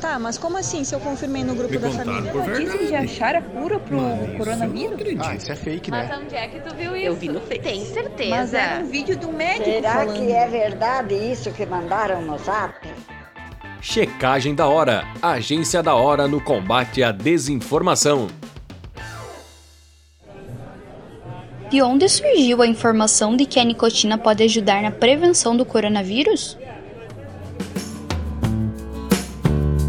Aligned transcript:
Tá, 0.00 0.16
mas 0.18 0.38
como 0.38 0.56
assim 0.56 0.84
se 0.84 0.94
eu 0.94 1.00
confirmei 1.00 1.42
no 1.42 1.54
grupo 1.56 1.72
Me 1.72 1.78
da 1.78 1.90
família? 1.90 2.30
por 2.30 2.46
Notícia 2.46 2.86
de 2.86 2.94
achar 2.94 3.34
a 3.34 3.42
cura 3.42 3.80
pro 3.80 3.98
coronavírus? 4.36 4.98
Ah, 5.18 5.34
isso 5.34 5.50
é 5.50 5.56
fake, 5.56 5.90
né? 5.90 6.06
Mas 6.08 6.20
onde 6.20 6.36
é 6.36 6.46
que 6.46 6.60
tu 6.60 6.72
viu 6.76 6.96
isso? 6.96 7.06
Eu 7.06 7.16
vi 7.16 7.28
no 7.28 7.40
Face. 7.40 7.58
Tem 7.60 7.84
certeza. 7.84 8.30
Mas 8.30 8.54
era 8.54 8.84
um 8.84 8.86
vídeo 8.88 9.16
do 9.18 9.32
médico 9.32 9.64
Será 9.64 9.92
falando. 9.94 10.14
que 10.14 10.32
é 10.32 10.46
verdade 10.46 11.14
isso 11.14 11.50
que 11.50 11.66
mandaram 11.66 12.22
no 12.22 12.38
zap? 12.38 12.74
Checagem 13.80 14.54
da 14.54 14.68
Hora, 14.68 15.04
agência 15.20 15.82
da 15.82 15.94
hora 15.94 16.28
no 16.28 16.40
combate 16.40 17.02
à 17.02 17.10
desinformação. 17.10 18.28
De 21.70 21.82
onde 21.82 22.08
surgiu 22.08 22.62
a 22.62 22.66
informação 22.66 23.36
de 23.36 23.44
que 23.46 23.58
a 23.60 23.64
nicotina 23.64 24.16
pode 24.16 24.42
ajudar 24.44 24.80
na 24.82 24.90
prevenção 24.90 25.56
do 25.56 25.64
coronavírus? 25.64 26.56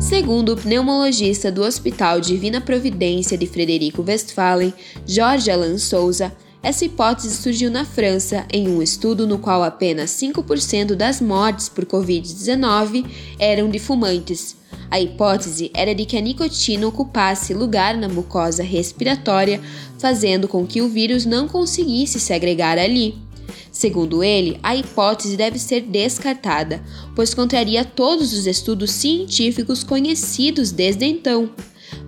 Segundo 0.09 0.53
o 0.53 0.57
pneumologista 0.57 1.51
do 1.51 1.61
Hospital 1.61 2.19
Divina 2.19 2.59
Providência 2.59 3.37
de 3.37 3.45
Frederico 3.45 4.01
Westphalen, 4.01 4.73
Jorge 5.05 5.51
Alan 5.51 5.77
Souza, 5.77 6.35
essa 6.63 6.83
hipótese 6.83 7.37
surgiu 7.37 7.69
na 7.69 7.85
França 7.85 8.43
em 8.51 8.67
um 8.67 8.81
estudo 8.81 9.27
no 9.27 9.37
qual 9.37 9.63
apenas 9.63 10.09
5% 10.09 10.95
das 10.95 11.21
mortes 11.21 11.69
por 11.69 11.85
Covid-19 11.85 13.05
eram 13.37 13.69
de 13.69 13.77
fumantes. 13.77 14.57
A 14.89 14.99
hipótese 14.99 15.69
era 15.75 15.93
de 15.93 16.05
que 16.05 16.17
a 16.17 16.21
nicotina 16.21 16.87
ocupasse 16.87 17.53
lugar 17.53 17.95
na 17.95 18.09
mucosa 18.09 18.63
respiratória, 18.63 19.61
fazendo 19.99 20.47
com 20.47 20.65
que 20.65 20.81
o 20.81 20.89
vírus 20.89 21.23
não 21.23 21.47
conseguisse 21.47 22.19
se 22.19 22.33
agregar 22.33 22.79
ali. 22.79 23.28
Segundo 23.71 24.23
ele, 24.23 24.59
a 24.63 24.75
hipótese 24.75 25.37
deve 25.37 25.59
ser 25.59 25.81
descartada, 25.81 26.81
pois 27.15 27.33
contraria 27.33 27.85
todos 27.85 28.33
os 28.33 28.45
estudos 28.47 28.91
científicos 28.91 29.83
conhecidos 29.83 30.71
desde 30.71 31.05
então, 31.05 31.49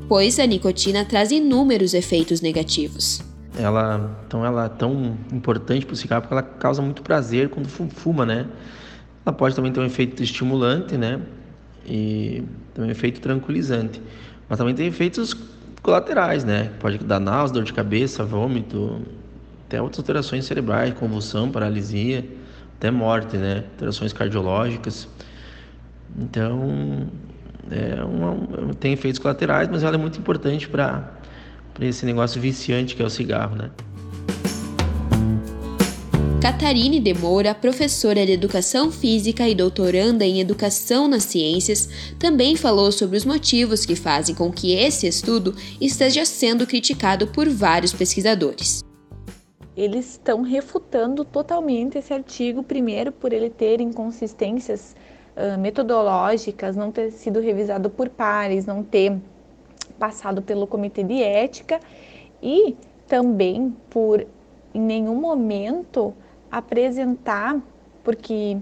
pois 0.08 0.40
a 0.40 0.46
nicotina 0.46 1.06
traz 1.06 1.32
inúmeros 1.32 1.94
efeitos 1.94 2.42
negativos. 2.42 3.22
Ela, 3.58 4.18
então 4.28 4.46
ela 4.46 4.66
é 4.66 4.70
tão 4.70 5.18
importante 5.32 5.86
para 5.86 5.94
o 5.94 5.96
cigarro 5.98 6.22
porque 6.22 6.34
ela 6.34 6.42
causa 6.44 6.82
muito 6.82 7.02
prazer 7.02 7.50
quando 7.50 7.68
fu- 7.68 7.90
fuma, 7.90 8.26
né? 8.26 8.48
Ela 9.26 9.34
pode 9.34 9.56
também 9.56 9.72
ter 9.72 9.80
um 9.80 9.86
efeito 9.86 10.24
estimulante, 10.24 10.98
né? 10.98 11.20
E 11.86 12.44
também 12.74 12.90
um 12.90 12.92
efeito 12.92 13.20
tranquilizante. 13.22 14.02
Mas 14.50 14.58
também 14.58 14.74
tem 14.74 14.88
efeitos 14.88 15.36
colaterais, 15.82 16.44
né? 16.44 16.72
Pode 16.80 16.98
dar 17.00 17.20
náusea, 17.20 17.54
dor 17.56 17.64
de 17.64 17.74
cabeça, 17.74 18.24
vômito, 18.24 19.02
até 19.72 19.82
outras 19.82 20.00
alterações 20.00 20.44
cerebrais, 20.44 20.94
convulsão, 20.94 21.50
paralisia, 21.50 22.26
até 22.76 22.92
morte, 22.92 23.38
né? 23.38 23.64
Alterações 23.72 24.12
cardiológicas. 24.12 25.08
Então, 26.20 27.08
é 27.72 28.04
uma, 28.04 28.74
tem 28.74 28.92
efeitos 28.92 29.18
colaterais, 29.18 29.70
mas 29.72 29.82
ela 29.82 29.96
é 29.96 29.98
muito 29.98 30.20
importante 30.20 30.68
para 30.68 31.14
esse 31.80 32.06
negócio 32.06 32.42
viciante 32.42 32.98
que 32.98 33.02
é 33.02 33.06
o 33.06 33.10
cigarro, 33.10 33.56
né? 33.56 33.72
Catarine 36.42 37.00
de 37.00 37.14
Moura, 37.14 37.56
professora 37.56 38.26
de 38.26 38.34
Educação 38.34 38.92
Física 38.92 39.48
e 39.48 39.56
doutoranda 39.56 40.26
em 40.26 40.42
Educação 40.42 41.08
nas 41.08 41.24
Ciências, 41.24 41.88
também 42.20 42.58
falou 42.58 42.92
sobre 42.92 43.16
os 43.16 43.24
motivos 43.24 43.86
que 43.86 43.96
fazem 43.96 44.36
com 44.36 44.52
que 44.52 44.74
esse 44.74 45.08
estudo 45.08 45.56
esteja 45.80 46.26
sendo 46.26 46.68
criticado 46.68 47.28
por 47.28 47.48
vários 47.48 47.94
pesquisadores. 47.94 48.82
Eles 49.82 50.12
estão 50.12 50.44
refutando 50.44 51.26
totalmente 51.26 51.98
esse 51.98 52.14
artigo, 52.14 52.62
primeiro 52.62 53.12
por 53.12 53.34
ele 53.34 53.50
ter 53.50 53.82
inconsistências 53.82 54.96
uh, 55.36 55.60
metodológicas, 55.60 56.76
não 56.76 56.92
ter 56.92 57.10
sido 57.10 57.40
revisado 57.40 57.90
por 57.90 58.08
pares, 58.08 58.68
não 58.68 58.84
ter 58.84 59.18
passado 59.98 60.40
pelo 60.40 60.68
comitê 60.68 61.04
de 61.04 61.24
ética 61.24 61.80
e 62.44 62.76
também 63.08 63.76
por 63.90 64.24
em 64.72 64.80
nenhum 64.80 65.16
momento 65.16 66.14
apresentar, 66.52 67.60
porque 68.04 68.60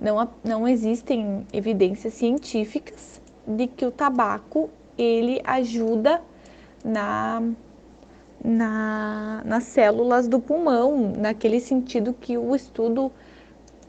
não, 0.00 0.28
não 0.42 0.66
existem 0.66 1.46
evidências 1.52 2.14
científicas 2.14 3.20
de 3.46 3.68
que 3.68 3.86
o 3.86 3.92
tabaco 3.92 4.68
ele 4.98 5.40
ajuda 5.44 6.20
na, 6.84 7.44
na, 8.44 9.42
nas 9.44 9.64
células 9.64 10.28
do 10.28 10.40
pulmão, 10.40 11.12
naquele 11.16 11.60
sentido 11.60 12.14
que 12.18 12.38
o 12.38 12.54
estudo 12.54 13.10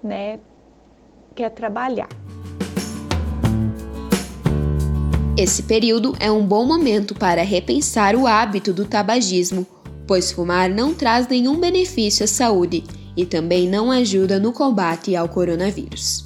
né, 0.03 0.39
quer 1.35 1.49
trabalhar. 1.49 2.09
Esse 5.37 5.63
período 5.63 6.15
é 6.19 6.29
um 6.29 6.45
bom 6.45 6.65
momento 6.65 7.15
para 7.15 7.43
repensar 7.43 8.15
o 8.15 8.27
hábito 8.27 8.73
do 8.73 8.85
tabagismo, 8.85 9.65
pois 10.05 10.31
fumar 10.31 10.69
não 10.69 10.93
traz 10.93 11.27
nenhum 11.27 11.57
benefício 11.57 12.25
à 12.25 12.27
saúde 12.27 12.83
e 13.15 13.25
também 13.25 13.67
não 13.67 13.89
ajuda 13.89 14.39
no 14.39 14.51
combate 14.51 15.15
ao 15.15 15.29
coronavírus. 15.29 16.23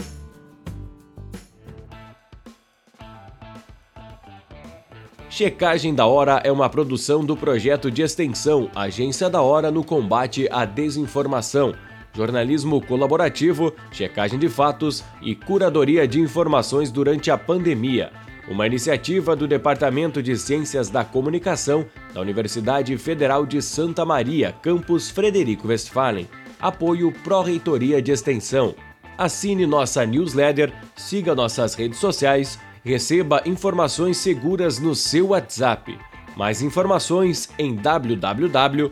Checagem 5.33 5.95
da 5.95 6.05
Hora 6.05 6.41
é 6.43 6.51
uma 6.51 6.69
produção 6.69 7.25
do 7.25 7.35
projeto 7.35 7.89
de 7.89 8.03
extensão 8.03 8.69
Agência 8.75 9.27
da 9.31 9.41
Hora 9.41 9.71
no 9.71 9.83
combate 9.83 10.47
à 10.51 10.63
desinformação, 10.63 11.73
jornalismo 12.15 12.79
colaborativo, 12.79 13.73
checagem 13.91 14.37
de 14.37 14.47
fatos 14.47 15.03
e 15.23 15.33
curadoria 15.33 16.07
de 16.07 16.19
informações 16.19 16.91
durante 16.91 17.31
a 17.31 17.37
pandemia. 17.37 18.11
Uma 18.47 18.67
iniciativa 18.67 19.35
do 19.35 19.47
Departamento 19.47 20.21
de 20.21 20.37
Ciências 20.37 20.87
da 20.91 21.03
Comunicação 21.03 21.83
da 22.13 22.21
Universidade 22.21 22.95
Federal 22.99 23.43
de 23.43 23.59
Santa 23.59 24.05
Maria, 24.05 24.53
campus 24.61 25.09
Frederico 25.09 25.67
Westphalen. 25.67 26.29
Apoio 26.61 27.11
Pró-Reitoria 27.23 28.03
de 28.03 28.11
Extensão. 28.11 28.75
Assine 29.17 29.65
nossa 29.65 30.05
newsletter, 30.05 30.71
siga 30.95 31.33
nossas 31.33 31.73
redes 31.73 31.97
sociais, 31.97 32.59
receba 32.83 33.41
informações 33.45 34.17
seguras 34.17 34.79
no 34.79 34.93
seu 34.93 35.27
WhatsApp. 35.29 35.97
Mais 36.35 36.61
informações 36.61 37.49
em 37.57 37.75
www.ufsm.br 37.75 38.89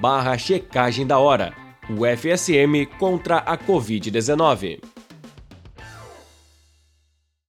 barra 0.00 0.38
checagem 0.38 1.06
da 1.06 1.18
hora. 1.18 1.52
UFSM 1.90 2.86
contra 2.98 3.38
a 3.38 3.56
Covid-19. 3.56 4.97